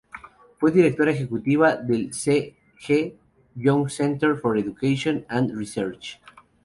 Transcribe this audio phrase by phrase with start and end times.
[0.57, 2.57] Fue directora ejecutiva del "C.
[2.83, 3.13] G.
[3.55, 6.19] Jung Center for Education and Research".